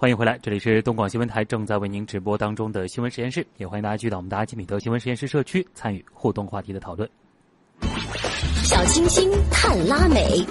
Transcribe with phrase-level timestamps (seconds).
[0.00, 7.06] 欢迎回来，这里是东广新闻台正在为您直播当中的新闻实验室，也欢迎大家去到我们的阿基米德新闻实验室社区参与互动话题的讨论。
[8.62, 10.42] 小清新探拉美，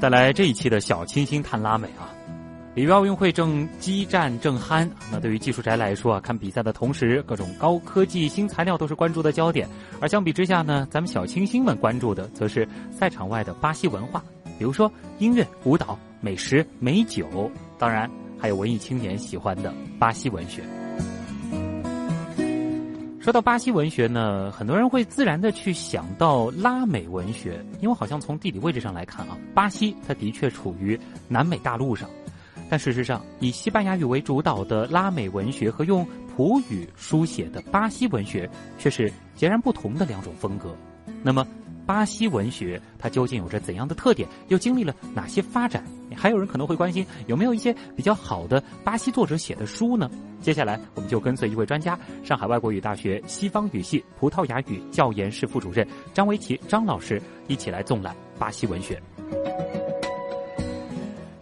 [0.00, 2.10] 带来这一期的小清新探拉美啊！
[2.76, 9.66] 里约奥运会正激战正酣，那对于技术宅来说啊，看比赛的同时，各种高科技新材料都是关注的焦点。
[9.98, 14.22] 而相比之下呢，咱们小清新们关注的则是赛场外的巴西文化，
[14.58, 20.62] 比如说音乐、舞蹈、美食、美酒，当然还有文艺青年喜欢的巴西文学。
[23.18, 32.06] 说到巴西文学呢，很多人会自然的去想到拉美文学，因为好像从地理位置上来看啊，巴西它的确处于南美大陆上。
[32.68, 40.76] 但事实上，以西班牙语为主导的拉美文学和用葡语书写的巴西文学却是截然不同的两种风格。
[41.22, 41.46] 那么，
[41.86, 44.28] 巴西文学它究竟有着怎样的特点？
[44.48, 45.84] 又经历了哪些发展？
[46.16, 50.10] 还有人可能会关心，有没有一些比较好的巴西作者写的书呢？
[50.40, 59.00] 接下来，我们就跟随一位专家，上海外国语大学西方语系葡萄牙语教研室副主任张维奇张老师一起来纵览巴西文学。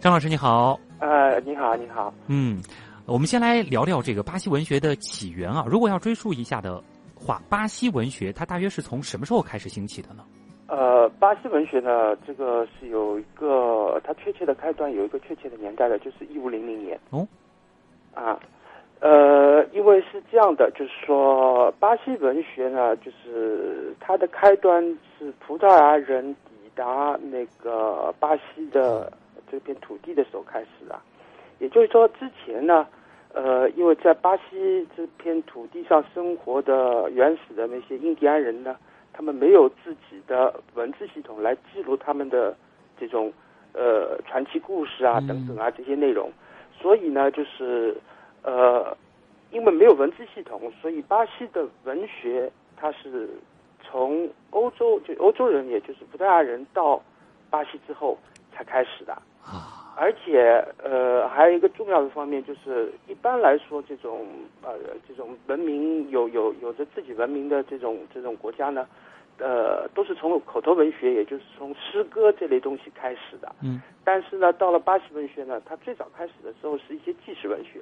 [0.05, 0.79] 张老师，你好。
[0.99, 2.13] 呃，你好，你好。
[2.27, 2.61] 嗯，
[3.07, 5.65] 我们先来聊聊这个巴西文学的起源啊。
[5.67, 6.79] 如果要追溯一下的
[7.15, 10.23] 话，巴西文学它大约是从什么时候开始兴起的呢？
[10.67, 16.99] 呃，巴西文学呢，这个是有一个它确切的开端，有一个确切的年代的，就是一五零零年。
[17.09, 17.27] 哦。
[18.13, 18.39] 啊，
[18.99, 24.83] 呃，因为是这样的，就是说巴西文学呢，就是它的开端
[25.17, 29.11] 是葡萄牙人抵达那个巴西的。
[29.51, 31.01] 这片土地的时候开始啊，
[31.59, 32.87] 也就是说之前呢，
[33.33, 38.75] 呃，因为在巴西这片土地上生活的原始的那些印第安人呢，
[39.13, 42.55] 他们没有自己的文字系统来记录他们的
[42.99, 43.31] 这种
[43.73, 46.31] 呃传奇故事啊等等啊这些内容，
[46.79, 47.95] 所以呢，就是
[48.43, 48.95] 呃，
[49.51, 53.29] 因为没有文字系统，所以巴西的文学它是
[53.81, 57.01] 从欧洲就欧洲人，也就是葡萄牙人到
[57.49, 58.17] 巴西之后
[58.51, 59.15] 才开始的。
[59.45, 64.25] 啊，而且呃，还有一个重要的方面就是，一般来说，这种
[64.63, 64.73] 呃，
[65.07, 68.87] 这种文明有有有着自己文明的这种这种国家呢，
[69.37, 73.53] 呃，都是从口头文学，也就是从诗歌这类东西开始的。
[73.61, 73.81] 嗯。
[74.03, 77.79] 但是呢，到了巴西文学呢，它最早开始的时候是一些纪实文学，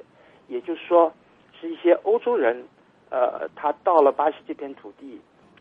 [0.48, 1.12] 也就是说，
[1.60, 2.62] 是一些欧洲人，
[3.10, 5.20] 呃，他到了巴西这片土地，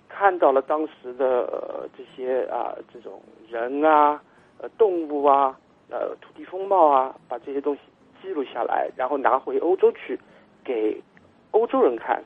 [0.09, 4.21] 看到了当时的呃这些啊，这种人啊，
[4.59, 5.57] 呃，动物啊。
[5.93, 7.81] 呃，土地风貌啊，把这些东西
[8.23, 10.19] 记录下来，然后拿回欧洲去
[10.65, 10.99] 给
[11.51, 12.19] 欧洲人看。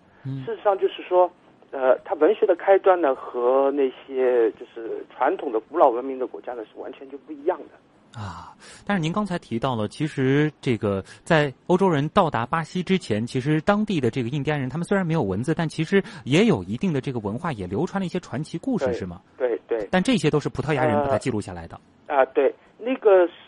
[0.44, 1.28] 事实上，就是说，
[1.72, 8.20] 呃，它文学的开端呢，和那些就是传统的古老文明的国家呢，是完全就不一样的。
[8.20, 8.54] 啊，
[8.86, 19.20] 但是您刚才提到了，其实这个在欧洲人到达巴西之前，其实当地的这个印第安人，他们虽然没有文字，但其实也有一定的这个文化，也流传了一些传奇故事，是吗？
[19.36, 19.86] 对对。
[19.90, 21.78] 但这些都是葡萄牙人把它记录下来的。
[22.06, 22.54] 啊，对。
[22.78, 23.45] 那个是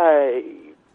[0.00, 0.42] 在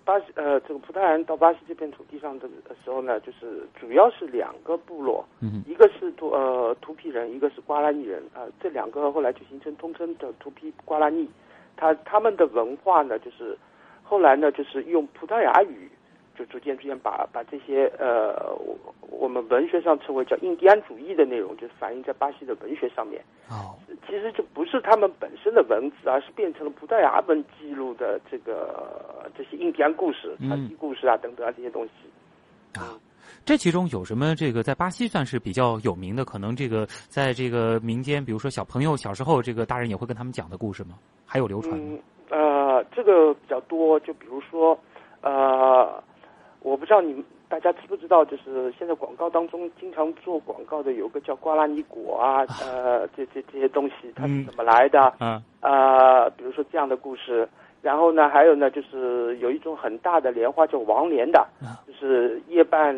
[0.03, 2.49] 巴西，呃，这个葡萄牙人到巴西这片土地上的
[2.83, 11.29] 时候呢，就是主要是两个部落，嗯，一个是图呃图皮人，一个是瓜拉尼人啊，这两个后来就形成通称的图皮瓜拉尼，
[11.77, 13.55] 他他们的文化呢，就是
[14.01, 15.87] 后来呢，就是用葡萄牙语。
[16.35, 18.77] 就逐渐逐渐把把这些呃，我
[19.09, 23.21] 我们文学上称为叫印第安主义的内容，就反映在巴西的文学上面。
[23.49, 23.73] 哦，
[24.05, 32.79] 其实就不是他们本身的文字，而是变成了葡萄牙文记录的这个这些印第安故事、传奇故事啊等等啊这些东西。
[32.79, 32.99] 啊，
[33.45, 36.25] 这其中有什么这个在巴西算是比较有名的？
[36.25, 40.95] 可能这个在这个民间，比如说小朋友小时候，这个大人也会跟他们讲的故事吗？
[41.25, 41.97] 还有流传吗？
[42.29, 44.77] 呃，这个比较多，就比如说
[45.21, 46.03] 呃。
[46.65, 55.13] 我不知道你们大家知不知道，就是现在广告当中经常做广告的有个叫瓜拉尼果啊，呃，这这这些东西它是怎么来的？
[55.19, 57.47] 嗯，呃，比如说这样的故事，
[57.83, 61.47] 然后呢，还有呢，就是有一种很大的莲花叫王莲的，
[61.85, 62.95] 就是叶瓣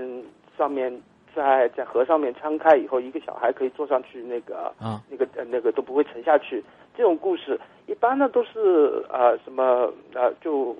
[0.57, 0.89] 上面
[1.35, 6.63] 在在河上面撑开以后，一个小孩可以坐上去，那个啊那个呃那个都不会沉下去。
[6.95, 10.73] 这种故事一般呢都是呃什么呃就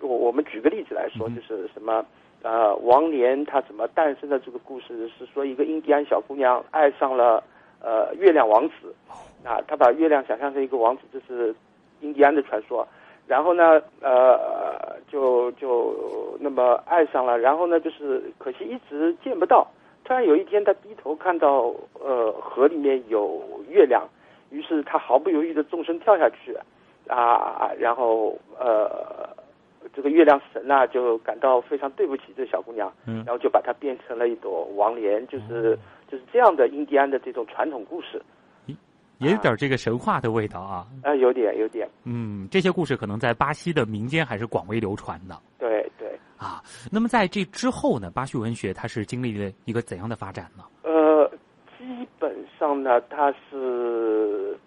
[0.00, 2.02] 我我们举个例子来说，就是什么。
[2.42, 7.42] 呃，王莲她怎么诞生的这个故事是说，一个印第安小姑娘爱上了
[7.80, 8.94] 呃月亮王子，
[9.44, 11.54] 啊，她把月亮想象成一个王子，这是
[12.00, 12.86] 印第安的传说。
[13.26, 19.66] 然后呢，呃，就就那么爱上了，然后呢，就是可惜一直见不到。
[20.02, 24.02] 突然有一天，他低头看到呃河里面有月亮，
[24.50, 26.56] 于是他毫不犹豫的纵身跳下去，
[27.06, 29.28] 啊，然后呃，
[29.92, 35.78] 这个月亮神呐、就感到非常对不起这小姑娘，嗯然后就把她变成了一朵王莲，就是、
[36.08, 38.22] 就是这样的印第安的这种传统故事，
[39.18, 40.86] 也有点这个神话的味道啊。
[41.02, 46.08] 啊、有点有点，嗯，这些故事可能在巴西的民间还是广为流传的对对。
[46.38, 46.62] 啊。
[46.90, 50.64] 那么在这之后呢，巴西文学它是经历了一个怎样的发展呢？
[50.84, 51.30] 呃，
[51.76, 53.89] 基本上呢，它是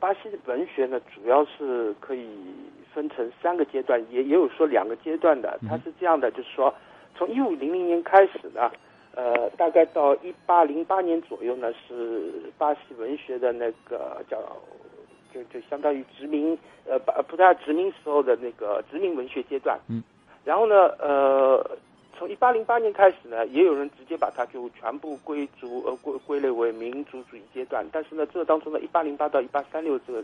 [0.04, 2.28] 巴西的文学呢，主要是可以
[2.94, 5.58] 分成三个阶段，也也有说两个阶段的。
[5.66, 6.74] 它是这样的，就是说，
[7.16, 8.70] 从一五零零年开始呢，
[9.16, 14.38] 呃，大概到一八零八年左右呢，是巴西文学的那个叫。
[15.34, 19.80] 就就相当于殖民，呃，巴葡萄牙殖民时候的那个殖民文学阶段。
[19.90, 20.04] 嗯。
[20.46, 21.78] 然后呢，呃，
[22.24, 27.86] 从一八零八年开始呢，也有人直接把它就全部归族呃归归类为民族主义阶段。
[27.92, 30.22] 但是呢，这当中呢，一八零八到一八三六这个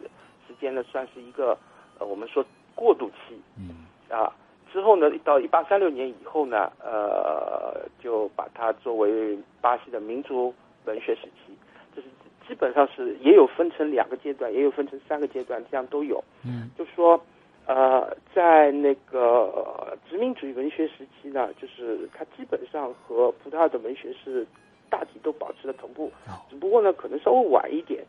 [0.47, 1.57] 时间呢，算是一个
[1.99, 2.41] 呃我们说
[2.73, 4.33] 过渡期嗯啊。
[4.71, 10.55] 之后呢，到一八三六年以后呢，呃，就把它作为巴西的民族
[10.85, 11.53] 文学时期。
[11.93, 12.07] 这是
[12.47, 16.23] 基本上是也有分成两个阶段，也有分成三个阶段，这样都有。
[16.45, 17.21] 嗯就说，
[17.69, 19.19] 呃，在那个
[19.53, 24.43] 呃殖民主义文学时期呢，就是它基本上和葡萄牙的文学是
[24.89, 26.11] 大体都保持了同步。
[26.25, 28.03] 哦，只不过呢，可能稍微晚一点。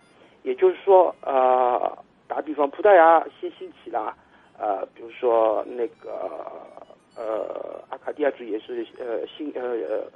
[0.44, 4.16] 也就是说，呃，打比方，葡萄牙先兴起了，
[4.58, 6.30] 呃，比如说那个
[7.14, 10.10] 呃阿卡迪亚主义也是呃新呃呃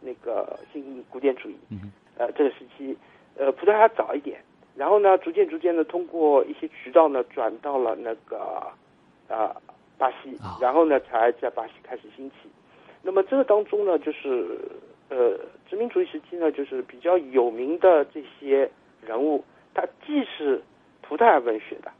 [0.00, 2.98] 那个新古典主义，嗯呃这个时期，
[3.36, 4.40] 呃葡萄牙早一点，
[4.74, 8.66] 然后呢，逐渐逐渐的通过一些渠道呢，转到了那个
[9.28, 9.54] 呃
[9.96, 12.48] 巴西啊，然后呢，才在巴西开始兴起。
[13.02, 14.58] 那么这个当中呢，就是
[15.08, 15.38] 呃
[15.68, 18.68] 殖民主义时期呢，就是比较有名的这些
[19.06, 19.44] 人物，
[19.74, 20.60] 他既是
[21.02, 21.90] 葡萄牙文学的，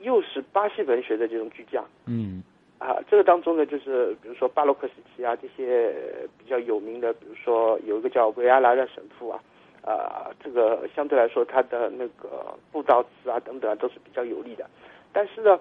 [0.00, 1.84] 又是巴西文学的这种巨匠。
[2.06, 2.42] 嗯
[2.78, 5.92] 啊，这个当中呢，就是比如说巴洛克时期啊，这些
[6.38, 9.42] 比较有名的，比如说有一个叫维阿拉的神父啊，
[9.82, 14.64] 啊，这个相对来说他的那个布道词啊等等啊都是比较有力的。
[15.12, 15.58] 但是呢，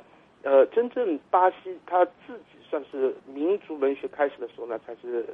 [0.47, 5.25] 呃，真正巴西他自己算是民族文学开始的时候呢，才是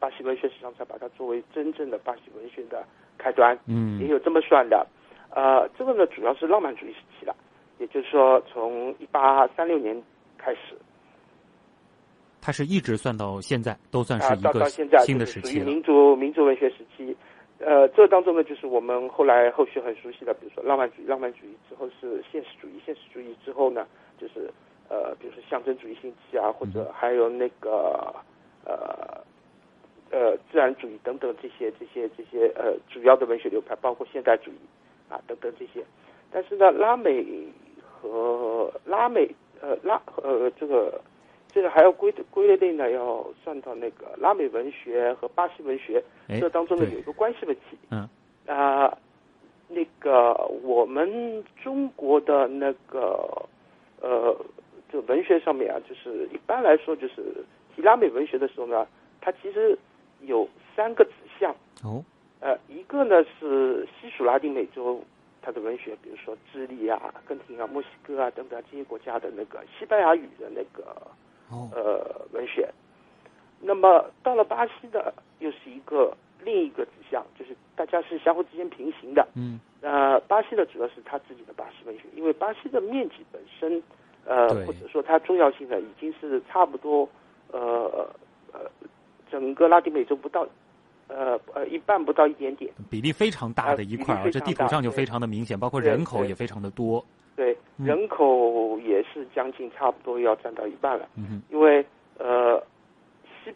[0.00, 2.84] 巴西文学史上才把它作为真正的巴西文学的
[3.16, 3.56] 开端。
[3.66, 4.84] 嗯也嗯有这么算的。
[5.30, 7.32] 呃，这个呢主要是浪漫主义时期了，
[7.78, 10.02] 也就是说从一八三六年
[10.36, 10.74] 开始
[12.40, 15.66] 它是一直算到现在，都算啊，是一个到到现在新的就是属于时期了。
[15.66, 17.16] 民族民族文学时期。
[17.58, 23.86] 呃，这当中呢，就是我们后来后续很熟悉的，比如说浪漫主义，浪漫主义之后是现实主义，现实主义之后呢，
[24.18, 24.50] 就是
[24.88, 28.14] 呃，比如说象征主义兴起啊，或者还有那个
[28.64, 29.20] 呃
[30.10, 34.58] 呃自然主义等等这些这些这些呃主要的文学流派，包括现代主义
[35.08, 35.84] 啊等等这些。
[36.30, 37.24] 但是呢，拉美
[37.82, 39.28] 和拉美
[39.60, 41.00] 呃拉呃这个
[41.52, 47.78] 这个还要归归类呢，要算到那个拉美文学和巴西文学哎这当中呢有一个关系问题。
[47.90, 48.08] 嗯
[48.46, 48.96] 啊、
[49.66, 50.32] 那个
[50.62, 53.28] 我们中国的那个
[54.00, 54.36] 呃，
[54.92, 57.44] 就文学上面啊，就是一般来说，就是
[57.74, 58.86] 提拉美文学的时候呢，
[59.20, 59.78] 它其实
[60.20, 61.54] 有三个指向。
[61.82, 62.04] 哦
[62.38, 65.02] 呃，一个呢是西属拉丁美洲
[65.40, 70.84] 它的文学，比如说智利啊、阿根廷啊、墨西哥啊等等这些国家的那个西班牙语的那个
[71.48, 72.68] 哦呃文学。
[73.58, 76.14] 那么到了巴西的，又是一个
[76.46, 79.26] 另一个指向，就是大家是相互之间平行的。
[79.34, 83.82] 嗯呃，巴西的主要是他自己的巴西文学，因为巴西的面积本身，
[84.24, 87.08] 呃，或者说它重要性呢，已经是差不多，
[87.52, 88.08] 呃
[88.52, 88.60] 呃，
[89.30, 90.46] 整个拉丁美洲不到，
[91.08, 92.72] 呃呃一半不到一点点。
[92.90, 97.04] 比例非常大的一块啊，这地图上就非常的明显，包括人口也非常的多。
[97.36, 101.06] 对，嗯人口也是将近差不多要占到一半了。
[101.16, 101.84] 嗯哼因为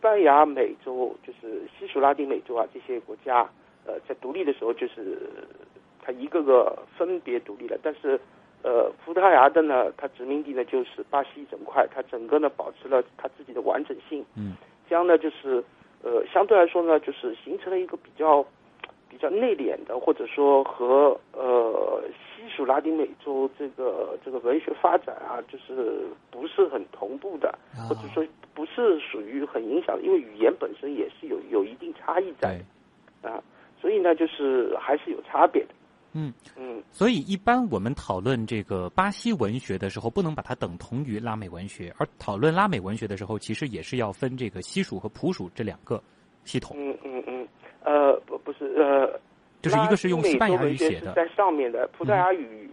[0.00, 3.48] 班牙美洲就是西属拉丁美洲啊这些国家，
[3.84, 5.18] 呃，在独立的时候就是
[6.02, 8.18] 它一个个分别独立了，但是
[8.62, 14.54] 呃，葡萄牙的呢，它殖民地呢就是巴西一整块，它整个呢保持了它自己的完整性，嗯。
[14.88, 15.62] 这样呢就是
[16.02, 18.44] 呃相对来说呢就是形成了一个比较
[19.10, 27.84] 比较内敛的，或者说和呃西属拉丁美洲这个这个文学发展啊，就是不是很同步的，啊。
[27.88, 28.24] 或者说
[28.54, 32.58] 不是属于很影响的，因为语言本身也是有有一定差异在
[33.20, 33.42] 啊，
[33.80, 35.74] 所以呢就是还是有差别的。
[36.12, 46.02] 嗯，嗯，所以一般我们讨论这个巴西文学的时候，不能把它等同于拉美文学，而讨论拉美文学的时候，其实也是要分这个西属和普属这两个
[46.44, 47.48] 系统，嗯嗯嗯，
[47.84, 49.18] 呃，不不是呃，
[49.62, 52.70] 就是一个是用西班牙语写的拉丁美洲文学是，在上面的，葡萄牙语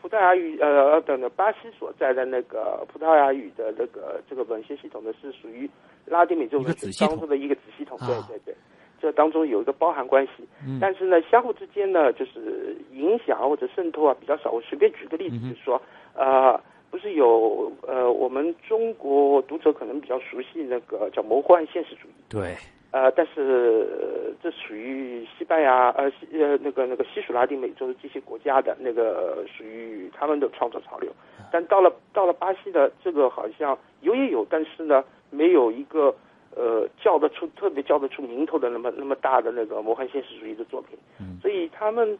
[0.00, 5.68] 葡萄牙语呃等等巴西所在的那个葡萄牙语的那个这个文学系统呢，是属于
[6.04, 7.98] 拉丁美洲文学当中的一个子系统。
[8.00, 8.54] 对对对，
[9.00, 10.46] 这当中有一个包含关系。
[10.78, 14.50] 但是呢，相互之间呢，就是影响或者渗透啊比较少。
[14.50, 15.80] 我随便举个例子，就是说，
[16.14, 16.60] 呃，
[16.90, 22.12] 不是有呃，我们中国读者可能比较熟悉那个叫魔幻现实主义。
[22.28, 22.54] 对。
[22.94, 31.10] 呃，但是这属于西班牙呃西呃那个那个西属拉丁美洲的这些国家的那个属于他们的创作潮流，
[31.50, 36.14] 但到了到了巴西的这个好像有也有，但是呢没有一个
[36.54, 40.96] 呃叫得出特别叫得出名头的那么那么大的那个魔幻现实主义的作品，
[41.42, 42.16] 所以他们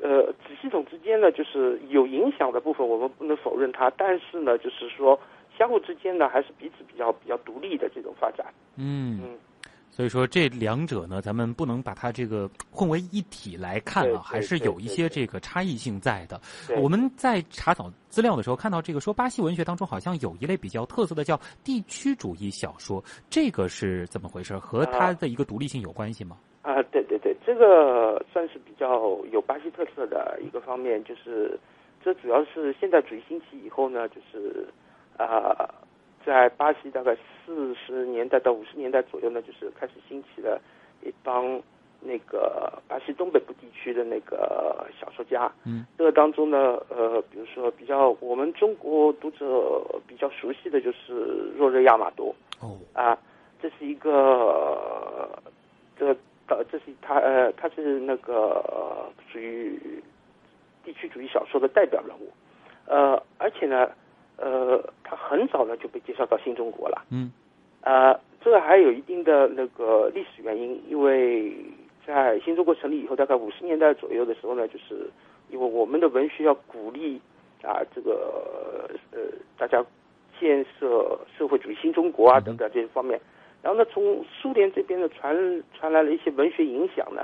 [0.00, 5.20] 呃子系统之间呢就是有影响的部分，我们不能否认它，但是呢就是说
[5.58, 8.46] 相互之间呢还是彼此比较比较独立的这种发展，
[8.78, 9.20] 嗯。
[9.22, 9.38] 嗯。
[9.96, 16.38] 所以说这两者呢，咱们不能把它这个混为一体来看啊，还是有一些这个差异性在的。
[16.82, 24.58] 我们在查找资料的时候看到，这个说巴西文学当中好像有一类比较特色的叫地区主义小说，这个是怎么回事？
[24.58, 26.36] 和它的一个独立性有关系吗？
[26.60, 31.58] 啊，对对对，这个算是比较有巴西特色的一个方面，就是
[32.04, 34.68] 这主要是现代主义兴起以后呢，就是
[35.16, 35.72] 啊。
[36.26, 40.60] 在巴西大概四十年代到五十年代左右呢，就是开始兴起了
[41.00, 41.62] 一帮
[42.00, 45.48] 那个巴西东北部地区的那个小说家。
[45.64, 52.34] 嗯，这个当中呢，呃，比如说比较我们中国读者比较熟悉的就是若热亚马多。
[52.60, 53.16] 哦，啊，
[53.62, 55.40] 这是一个
[55.96, 56.16] 这个
[56.48, 60.02] 呃，这是他呃，他是那个属于
[60.84, 62.32] 地区主义小说的代表人物。
[62.86, 63.88] 呃，而且呢。
[64.36, 67.02] 呃，他很早呢就被介绍到新中国了。
[67.10, 67.32] 嗯，
[67.82, 71.56] 呃，这个还有一定的那个历史原因，因为
[72.06, 75.10] 在新中国成立以后，大概五十年代左右的时候呢，就是
[75.50, 77.20] 因为我们的文学要鼓励
[77.62, 79.20] 啊，这个呃
[79.56, 79.84] 大家
[80.38, 83.20] 建设社会主义新中国啊等等这些方面。
[83.62, 87.22] 然后呢，从苏联这边呢传传来了一些文学影响呢。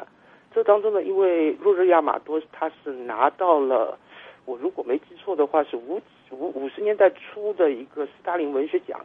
[0.55, 3.97] 这当中呢，因为洛日亚马多他是拿到了，
[4.45, 6.01] 我如果没记错的话是五。
[6.35, 8.99] 五五十年代初的一个斯大林文学奖，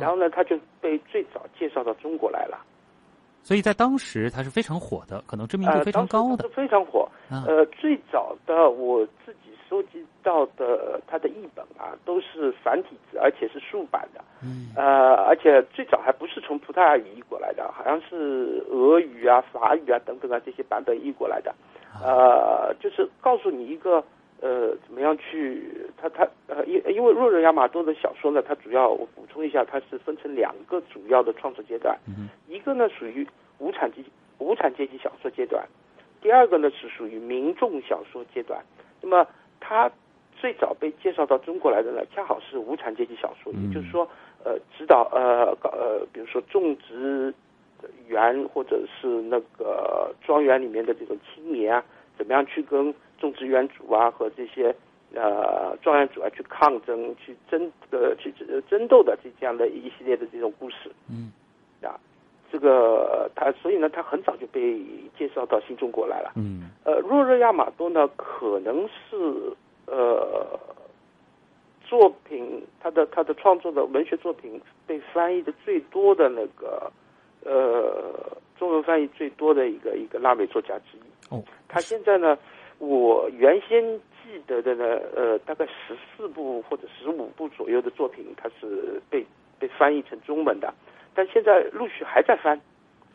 [0.00, 2.58] 然后呢，他就被最早介绍到中国来了。
[3.44, 6.48] 所以在当时他是非常火的，可能知名度非常高的。
[6.48, 7.08] 非常火。
[7.30, 14.20] 呃，最早的我自己收集到的他的译本啊，都是繁体字，而且是竖版的。
[14.42, 14.72] 嗯。
[14.74, 21.54] 呃，而且最早还不是从葡萄牙语译过来的，好像是俄语啊、法语啊等等啊这些版本译过来的。
[22.02, 24.02] 呃，就是告诉你一个。
[24.42, 25.62] 呃，怎么样去？
[25.96, 31.96] 他他呃，因因为若热亚马多的小说呢，它主要我补充一下，它是分成两个主要的创作阶段。
[32.48, 33.24] 一个呢属于
[33.58, 34.02] 无产阶
[34.38, 35.64] 无产阶级小说阶段，
[36.20, 38.60] 第二个呢是属于民众小说阶段。
[39.00, 39.24] 那么
[39.60, 39.88] 他
[40.36, 44.08] 最早被介绍到中国来的呢，恰好是无产阶级小说，也就是说，
[44.42, 47.32] 呃，指导呃呃，比如说种植
[48.08, 51.84] 园或者是那个庄园里面的这种青年啊，
[52.18, 52.92] 怎么样去跟
[53.22, 54.74] 种植园主啊和这些
[55.14, 58.34] 呃庄园主啊去抗争、去争呃去
[58.68, 61.30] 争斗的这这样的一系列的这种故事，嗯，
[61.80, 61.94] 啊，
[62.50, 64.82] 这个他所以呢，他很早就被
[65.16, 69.16] 介绍到新中国来了，嗯，呃，若热亚马多呢，可能是
[69.86, 70.58] 呃
[71.84, 76.90] 作品他的他的创作的文学作品被翻译的最多的那个
[77.44, 82.36] 呃中文翻译最多的一个一个拉美作家之一，哦，他现在呢。
[82.82, 83.80] 我原先
[84.24, 89.24] 记得的呢，呃，大概十四部或者十五部左右的作品，它是被
[89.56, 90.74] 被翻译成中文的，
[91.14, 92.60] 但现在陆续还在翻，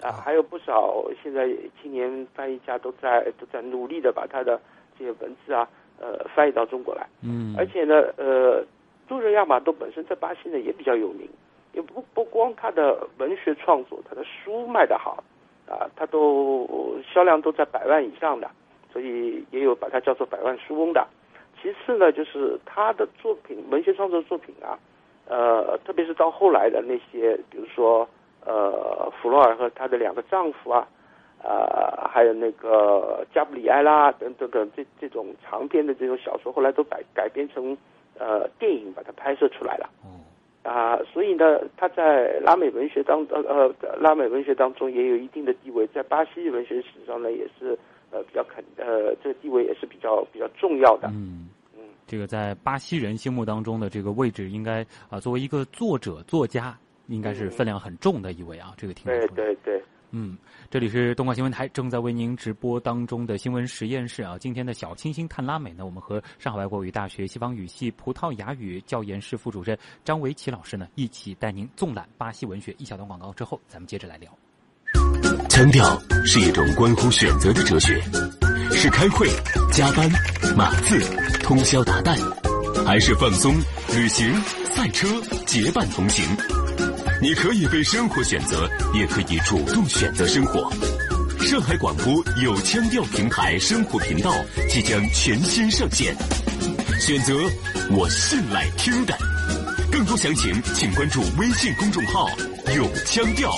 [0.02, 1.50] 啊，还有不少现在
[1.82, 4.58] 青年翻译家都在都在努力的把他的
[4.98, 5.68] 这些文字啊，
[6.00, 7.06] 呃，翻译到中国来。
[7.22, 8.64] 嗯，而且呢，呃，
[9.06, 11.28] 杜热亚马多本身在巴西呢也比较有名，
[11.74, 15.22] 也不不光他的文学创作，他的书卖得好，
[15.68, 18.50] 啊，他都销量都在百万以上的。
[18.98, 21.06] 所以也有把它叫做百万书翁的。
[21.62, 24.74] 其次呢，就是他的作品，文学创作作品啊，
[25.27, 28.10] 呃，特别是到后来的那些，比如说
[28.44, 30.88] 呃，弗洛尔和他的两个丈夫啊，
[31.44, 37.77] 呃，还有那个加布里埃拉等等等这这种长篇的这种小说，后来都改改编成
[38.18, 39.88] 呃电影，把它拍摄出来了。
[40.04, 40.10] 嗯
[40.63, 47.77] 啊，所以呢，他在拉美文学当呃呃拉美文学当中也有一定的地位，在巴西文学史上呢，也是。
[48.12, 51.10] 呃，比较肯呃，这个地位也是比较比较重要的。
[51.14, 58.74] 嗯嗯，这个在巴西人心目当中的这个位置，应该啊，作为一个作者作家，应该是分量很重的一位啊。
[58.78, 60.38] 这个听对对对，嗯，
[60.70, 64.38] 这里是东广新闻台正在为您直播当中的新闻实验室啊。
[64.38, 72.74] 今天的小清新探拉美呢，我们和上海外国语大学西方语系葡萄牙语教研室副主任张维奇老师呢，一起带您纵览巴西文学。
[72.78, 74.32] 一小段广告之后，咱们接着来聊。
[75.58, 78.00] 腔调是一种关乎选择的哲学，
[78.74, 79.28] 是开会、
[79.74, 80.08] 加班、
[80.56, 81.00] 码字、
[81.42, 82.16] 通宵达旦，
[82.86, 83.56] 还是放松、
[83.92, 84.32] 旅行、
[84.76, 85.08] 赛车、
[85.48, 86.24] 结伴同行？
[87.20, 90.72] 你可以被生活选择，也可以主动选择生活。
[91.40, 94.32] 上海广播有腔调平台生活频道
[94.70, 96.16] 即将全新上线，
[97.00, 97.34] 选择
[97.90, 99.18] 我信赖听的。
[99.92, 102.30] 更多详情请关注微信公众号
[102.78, 103.52] “有腔调”。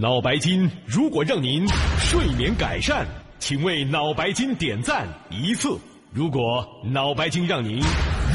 [0.00, 1.66] 脑白金如果让您
[1.98, 3.04] 睡眠改善，
[3.40, 5.76] 请为脑白金点赞一次；
[6.12, 7.80] 如果脑白金让您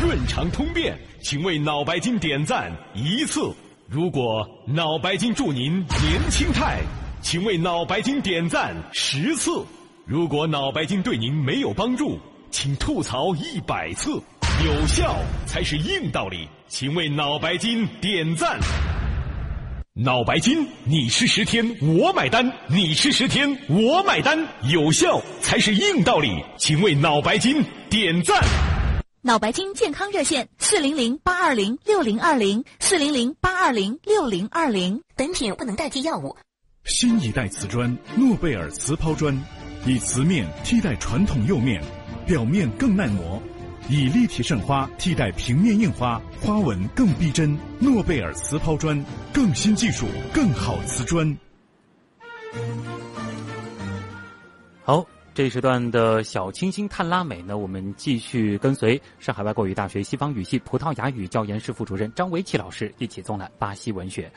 [0.02, 3.56] 润肠通便，请为脑白金点赞一次；
[3.88, 6.82] 如果脑白金助您年轻态，
[7.22, 9.66] 请为脑白金点赞十次；
[10.06, 12.20] 如果脑白金对您没有帮助，
[12.52, 14.22] 请吐槽一百次。
[14.66, 15.16] 有效
[15.46, 18.60] 才是硬道理，请为脑白金点赞。
[19.96, 28.36] 脑白金，你吃十天我买单，你吃十天我买单，有效才是硬道理，请为脑白金点赞。
[29.22, 35.00] 脑白金健康热线：四零零八二零六零二零四零零八二零六零二零。
[35.16, 36.36] 本品不能代替药物。
[36.86, 39.40] 新一代瓷砖，诺贝尔瓷抛砖，
[39.86, 41.80] 以瓷面替代传统釉面，
[42.26, 43.40] 表面更耐磨。
[43.90, 47.58] 以立体渗花替代平面印花，花纹更逼真。
[47.80, 51.38] 诺贝尔瓷抛砖，更新技术，更好瓷砖。
[54.84, 64.32] 好，这一时段的小清新探拉美呢，我们继续跟随上海外国语大学西方语系葡萄牙语教研室副主任张维奇老师一起纵览巴西文学。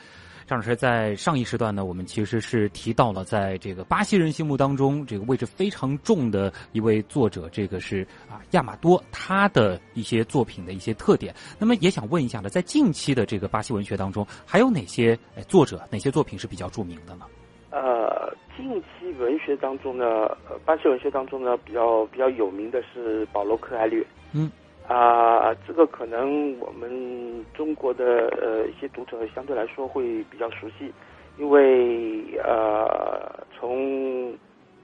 [0.47, 11.35] 张老师在上一时段呢，我们其实是提到了在这个巴西人心目当中这个位置非常重的一位作者，这个是啊亚马多，他的一些作品的一些特点。
[11.59, 15.19] 那么也想问一下呢，在近期的这个巴西文学当中，还有哪些
[15.49, 17.25] 作者、哪些作品是比较著名的呢？
[17.71, 20.05] 呃，近期文学当中呢，
[20.49, 24.01] 呃，巴西文学当中呢，比较比较有名的是保罗·克艾略。
[24.31, 24.49] 嗯。
[24.87, 30.93] 啊，这个可能我们中国的呃一些读者相对来说会比较熟悉，
[31.37, 34.33] 因为呃从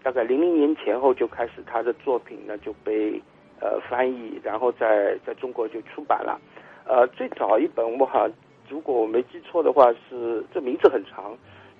[0.03, 3.21] 大概零零年前后就开始他的作品呢就被
[3.61, 6.37] 呃翻译，然后在在中国就出版了。
[6.85, 8.37] 呃，最早一本我好像
[8.67, 11.33] 如果我没记错的话是这名字很长，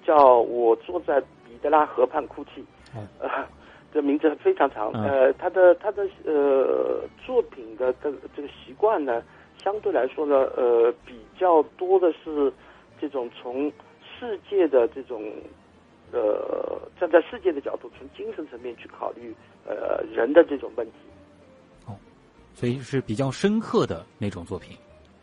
[0.06, 2.64] 叫我坐在彼得拉河畔哭泣。
[2.96, 3.06] 嗯。
[3.94, 9.22] 这名字非常长，呃，他的他的呃作品的这这个习惯呢，
[9.58, 12.52] 相对来说呢，呃，比较多的是
[13.00, 15.22] 这种从世界的这种
[16.12, 19.32] 呃站在世界的角度，从精神层面去考虑
[19.64, 20.94] 呃人的这种问题。
[21.86, 21.94] 哦，
[22.56, 24.76] 所以是比较深刻的那种作品。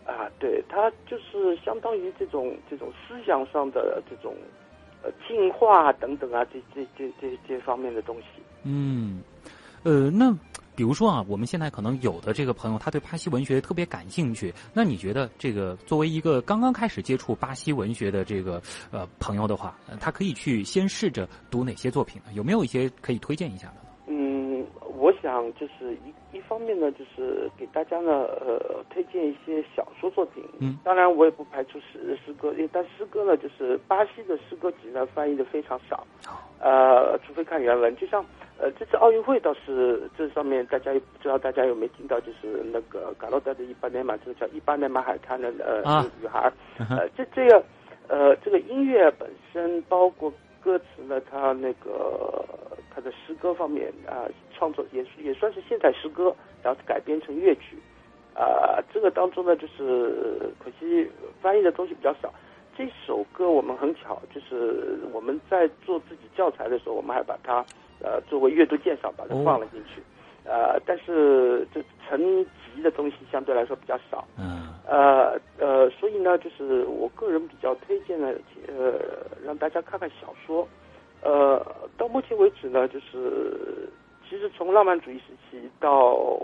[0.07, 4.33] 啊，对，他就是相当于这种这种思想上的这种
[5.03, 8.27] 呃进化等等啊，这这这这这方面的东西。
[8.65, 9.23] 嗯，
[9.83, 10.37] 呃，那
[10.77, 14.53] 比如说啊，我们现在可能有的这个朋友，他对巴西文学特别感兴趣。
[14.73, 22.33] 那你觉得，这个作为一个刚刚开始接触巴西文学的这个呃朋友的话，他可以去先试着读哪些作品呢？
[22.35, 23.75] 有没有一些可以推荐一下的？
[24.07, 24.65] 嗯，
[24.97, 30.43] 我想就是一一方面呢，就是给大家呢呃推荐一些小说作品。
[30.61, 36.07] 嗯，当然我也不排除诗诗歌，但诗歌呢，就是巴西的诗歌集呢翻译的非常少。
[36.59, 38.25] 呃，除非看原文，就像。
[38.63, 47.65] 呃，这次奥运会倒是这上面大家不知道大家有没有听到，就是那个卡洛德的一巴内马，这个叫一巴内马海滩的呃女孩，呃，这这个
[48.07, 52.45] 呃这个音乐本身包括歌词呢，它那个
[52.95, 57.79] 它的诗歌方面啊创作也也算是现代诗歌，然后改编成乐曲，
[58.35, 62.31] 啊，这个当中呢就是可惜翻译的东西比较少。
[62.77, 67.65] 这首歌我们很巧，就是我们在做自己教材的时候，我们还把它。
[68.03, 70.03] 呃，作为阅读鉴赏把它放了进去，
[70.45, 72.19] 呃，但是这成
[72.75, 78.33] 集的东西相对来说比较少，嗯，呃呃，所以呢，就是我个人比较推荐呢，
[78.69, 78.95] 呃，
[79.45, 80.67] 让大家看看小说，
[81.23, 81.61] 呃，
[81.99, 83.89] 到目前为止呢，就是
[84.29, 86.41] 其实从浪漫主义时期到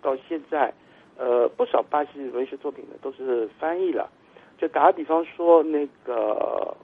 [0.00, 0.72] 到现在，
[1.18, 4.08] 呃，不少巴西文学作品呢都是翻译了，
[4.56, 6.74] 就打个比方说那个。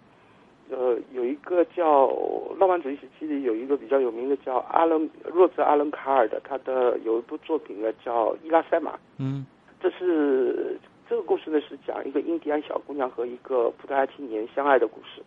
[0.71, 2.09] 呃，有一个叫
[2.57, 8.93] 浪漫主义时期里，有一个比较有名的叫阿伦若泽阿伦卡尔的，他的有一部作品呢叫《伊拉塞玛》。
[9.19, 9.45] 嗯，
[9.81, 10.79] 这是
[11.09, 15.21] 这个故事呢是讲一个印第安小姑娘和一个葡萄牙青年相爱的故事。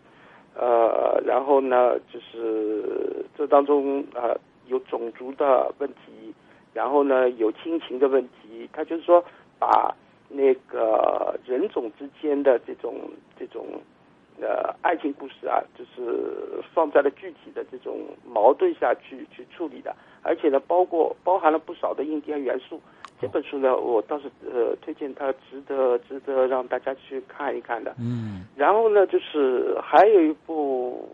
[0.56, 4.34] 呃，然后呢，就是这当中呃
[4.66, 6.32] 有种族的问题，
[6.72, 9.22] 然后呢有亲情的问题，他就是说
[9.58, 9.94] 把
[10.28, 12.94] 那个人种之间的这种
[13.38, 13.66] 这种
[14.40, 22.80] 呃爱情故事啊，就是放在了具体的这种矛盾下去去处理的，而且呢，包括包含了不少的印第安元素。
[23.20, 27.94] 这本书呢，我倒是呃推荐它，值得值得让大家去看一看的。
[27.98, 31.08] 嗯然后呢，就是还有一部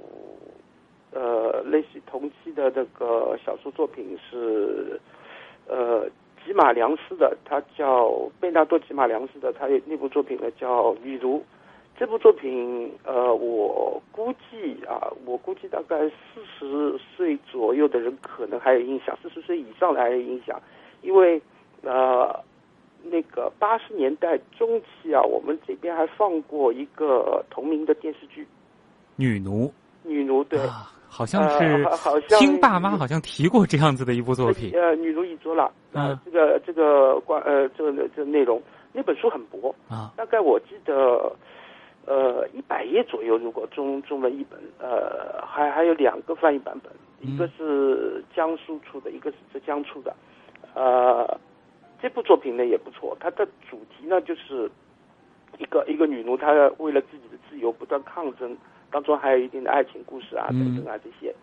[1.12, 4.98] 呃类似同期的那个小说作品是
[5.68, 6.08] 呃
[6.44, 11.38] 吉马良斯的，他叫贝纳多吉马良斯的，他有那部作品呢叫《女奴》。
[12.00, 20.58] 这部作品，呃，我估计啊，我估计大概四十岁左右的人可能还有印象，四十岁以上的还有印象，
[21.02, 21.38] 因为
[21.82, 22.34] 呃，
[23.02, 28.44] 那个八十年代中期啊，我们这边还放过一个同名的电视剧
[29.16, 29.70] 《女奴。
[30.02, 34.72] 女奴》，对，啊，好像呃是好好像听爸妈好像提过这样子的一部作品。
[34.72, 38.58] 呃，女奴一桌了，呃嗯，这个这个关呃这个这个内容，
[38.90, 41.30] 那本书很薄，啊，大概我记得，
[42.06, 43.36] 呃，一百页左右。
[43.38, 50.14] 如果中中文译本，呃，还还有两个翻译版本，嗯一个是江苏出的，一个是浙江出的。
[50.74, 51.38] 呃，
[52.00, 54.70] 这部作品呢也不错，它的主题呢就是
[55.58, 58.56] 一个一个女奴，她为了自己的自由不断抗争，
[58.90, 61.34] 当中还有一定的爱情故事啊嗯等等啊这些，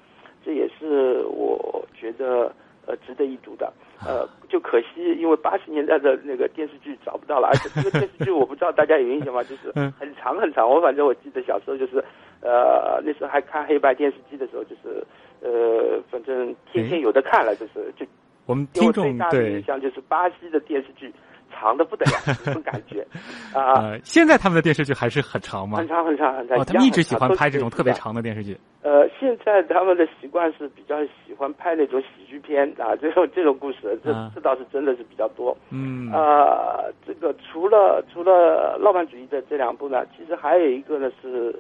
[0.44, 2.52] 这也是我觉得
[2.88, 3.72] 呃值得一读的。
[4.06, 9.44] 呃，就可惜，因为八十年代的那个电视剧找不到了，而且这个电视剧我不知道大家有印象吗？
[9.50, 11.98] 就是嗯很长很长，我反正我记得小时候就是，
[12.42, 15.04] 呃，那时候还看黑白电视机的时候，就是
[15.42, 18.06] 呃，反正天天有的看了，就是就
[18.46, 21.12] 我们听众对大的印象就是巴西的电视剧
[21.60, 23.06] 长的不得了， 这种感觉
[23.54, 25.88] 啊，呃，现在他们的电视剧还是很长吗很？
[25.88, 26.60] 长很长很长。
[26.60, 28.56] 哦，他们一直喜欢拍这种特别长的电视剧。
[28.84, 35.58] 呃，现在他们的习惯是比较喜欢拍那种喜剧片啊，这种这种故事，这、啊这倒是真的是比较多。
[35.72, 41.54] 嗯呃，这个除了除了浪漫主义的这两部呢，其实还有一个呢是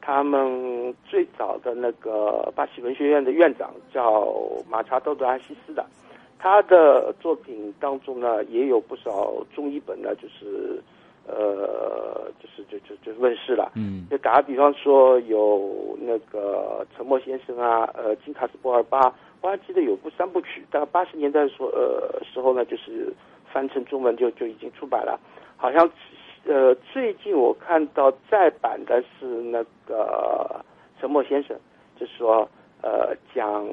[0.00, 4.32] 他们最早的那个巴西文学院的院长叫
[4.70, 5.84] 马查多德阿西斯的，
[6.42, 10.82] 他的作品当中呢也有不少中医本呢，就是
[11.28, 13.70] 呃，就是就就就问世了。
[13.76, 23.12] 嗯就打个比方说，有那个沉默先生啊，呃，金卡斯波尔巴，我还记得有部三部曲，大概八十年代的时候，呃时候呢，就是
[23.52, 25.20] 翻成中文就就已经出版了。
[25.58, 25.88] 好像
[26.46, 30.64] 呃最近我看到再版的是那个
[30.98, 31.54] 沉默先生，
[31.98, 32.48] 就是说
[32.82, 33.64] 呃讲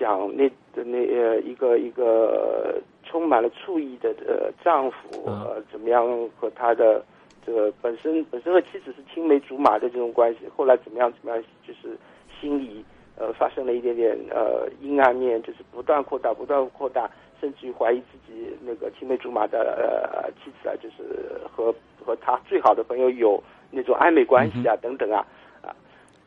[0.00, 5.44] 讲那的那呃一个一个充满了醋意的呃丈夫啊。
[5.50, 6.06] 呃怎么样
[6.38, 7.04] 和他的
[7.44, 11.96] 这个本身本身和妻子是青梅竹马的这种关系，后来怎么样怎么样，就是
[12.40, 12.84] 心里
[13.16, 17.08] 呃发生了一点点呃阴暗面，就是不断扩大不断扩大，
[17.40, 25.24] 甚至于怀疑自己那个青梅竹马的呃妻子啊，就是和和他最好的朋友有那种暧昧关系啊等等啊
[25.62, 25.74] 啊，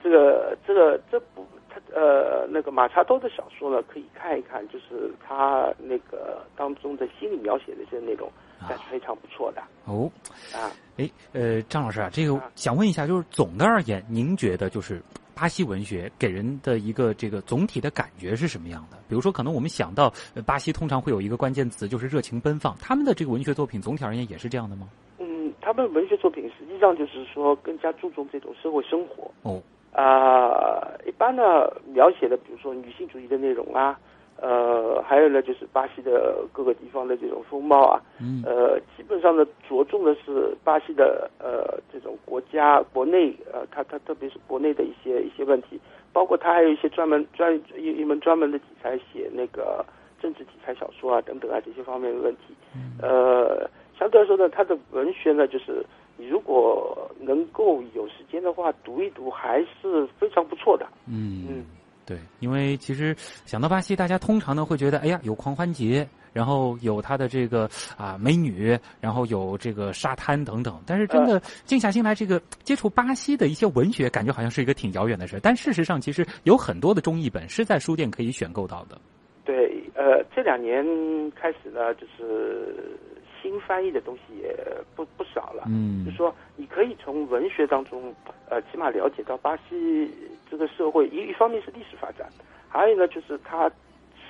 [0.02, 10.12] 这个这个这部他呃那个马查多的小说呢，可以看一看，就是他那个当中的心理描写的一些内容，还是非常不错的哦，
[10.54, 10.70] 啊。
[10.98, 15.02] 哎，呃，张老师啊，这个啊想问一下，就是总的而言，您觉得就是
[15.34, 18.98] 巴西文学给人的一个这个总体的感觉是什么样的？
[19.10, 24.88] 比如说，可能我们想到呃巴西，通常会有一个关键词就是热情奔放，他们的这个文学作品总体而言也是这样的吗？
[25.18, 29.60] 嗯，他们文学作品实际上就是说更加注重这种社会生活哦，
[29.94, 33.98] 啊、一般呢描写的比如说女性主义的内容啊，
[34.42, 38.44] 呃，还有呢就是巴西的各个地方的这种风貌啊，嗯。
[38.46, 45.80] 呃，基本上呢着重的是巴西的呃这种国家国内呃，它它特别是国内的一些一些问题，
[46.12, 49.86] 包括它还有一些专门专一一门专门的题材写那个
[50.20, 52.56] 政治题材小说啊等等啊这些方面的问题，
[53.02, 55.86] 呃，相对来说呢，它的文学呢就是
[56.18, 60.88] 你如果能够有时间的话读一读，还是非常不错的。
[61.08, 61.66] 嗯嗯
[62.06, 70.82] 对，因为其实想到巴西，大家通常呢会觉得，哎呀，有狂欢节，然后有它的这个啊美女，然后有这个沙滩等等。
[70.86, 75.40] 但是真的静下心来，这个接触巴西的一些文学，感觉好像是一个挺遥远的事。
[75.42, 79.00] 但事实上，其实有很多的中译本是在书店可以选购到的。
[79.46, 80.84] 对，呃，这两年
[81.32, 82.98] 开始呢，就是
[83.44, 84.58] 新翻译的东西也
[84.96, 85.66] 不不少了。
[85.68, 88.12] 嗯就说你可以从文学当中，
[88.50, 90.10] 呃，起码了解到巴西
[90.50, 92.28] 这个社会，一一方面是历史发展，
[92.70, 93.70] 还有呢就是它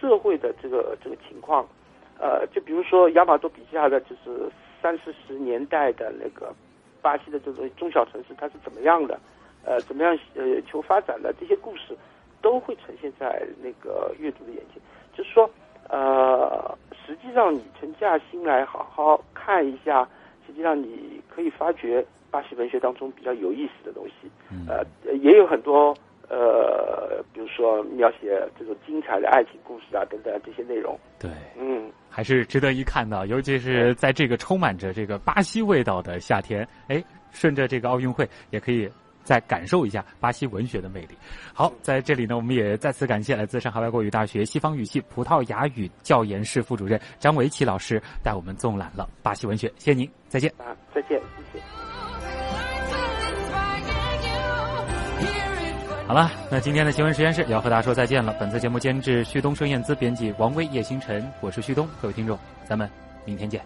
[0.02, 1.65] 社会的这个这个情况，
[2.19, 4.49] 呃，就比如说亚马多笔下的就是
[4.82, 6.54] 三四十年代的那个
[7.02, 9.19] 巴西的这种中小城市，它是怎么样的？
[9.65, 11.95] 呃怎么样呃求发展的这些故事，
[12.41, 14.82] 都会呈现在那个阅读的眼前。
[15.15, 15.49] 就是说，
[15.89, 20.08] 呃，实际上你沉下心来好好看一下，
[20.48, 24.30] 实际上你可以发掘巴西文学当中比较有意思的东西。
[24.67, 24.84] 呃，
[25.17, 25.96] 也有很多
[26.30, 30.98] 呃，比如说描写这种精彩的爱情故事啊等等这些内容。
[31.19, 38.89] 对，嗯，还是值得一看的，尤其是在这个充满着这个巴西味道的夏天，哎，顺着这个奥运会也可以。
[39.23, 41.17] 再感受一下巴西文学的魅力。
[41.53, 49.67] 好，在这里呢，我们也再次感谢来自上海外国语大学西方语系葡萄牙语教研室副主任张维奇老师带我们纵览了巴西文学。
[49.77, 50.51] 谢谢您，再见。
[50.57, 51.19] 啊，再见，
[51.51, 51.63] 谢谢。
[56.05, 58.36] 好了，那今天的新闻实验室也要和大家说再见了。
[58.39, 61.88] 本次节目监制旭东、盛燕姿，编辑王威、叶星辰，我是旭东。
[62.01, 62.89] 各位听众，咱们
[63.25, 63.63] 明天见。